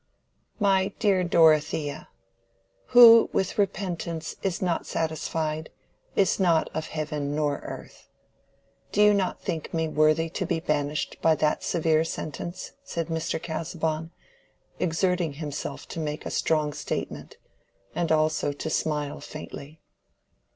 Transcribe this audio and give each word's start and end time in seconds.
"My 0.59 0.87
dear 0.97 1.23
Dorothea—'who 1.23 3.29
with 3.31 3.59
repentance 3.59 4.35
is 4.41 4.59
not 4.59 4.87
satisfied, 4.87 5.69
is 6.15 6.39
not 6.39 6.71
of 6.73 6.87
heaven 6.87 7.35
nor 7.35 7.57
earth:'—you 7.59 7.99
do 8.91 9.13
not 9.13 9.43
think 9.43 9.71
me 9.75 9.87
worthy 9.87 10.27
to 10.27 10.43
be 10.43 10.59
banished 10.59 11.17
by 11.21 11.35
that 11.35 11.61
severe 11.61 12.03
sentence," 12.03 12.71
said 12.83 13.09
Mr. 13.09 13.39
Casaubon, 13.39 14.09
exerting 14.79 15.33
himself 15.33 15.87
to 15.89 15.99
make 15.99 16.25
a 16.25 16.31
strong 16.31 16.73
statement, 16.73 17.37
and 17.93 18.11
also 18.11 18.51
to 18.51 18.71
smile 18.71 19.19
faintly. 19.21 19.81